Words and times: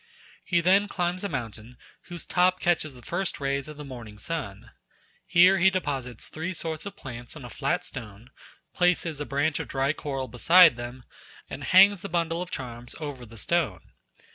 He 0.43 0.61
then 0.61 0.87
climbs 0.87 1.23
a 1.23 1.29
mountain 1.29 1.77
whose 2.05 2.25
top 2.25 2.59
catches 2.59 2.95
the 2.95 3.03
first 3.03 3.39
rays 3.39 3.67
of 3.67 3.77
the 3.77 3.85
morning 3.85 4.17
sun. 4.17 4.71
Here 5.27 5.59
he 5.59 5.69
deposits 5.69 6.27
three 6.27 6.55
sorts 6.55 6.87
of 6.87 6.95
plants 6.95 7.35
on 7.35 7.45
a 7.45 7.51
flat 7.51 7.85
stone, 7.85 8.31
places 8.73 9.19
a 9.21 9.27
branch 9.27 9.59
of 9.59 9.67
dry 9.67 9.93
coral 9.93 10.27
beside 10.27 10.75
them, 10.75 11.03
and 11.51 11.63
hangs 11.63 12.01
the 12.01 12.09
bundle 12.09 12.41
of 12.41 12.49
charms 12.49 12.95
over 12.99 13.27
the 13.27 13.37
stone. 13.37 13.91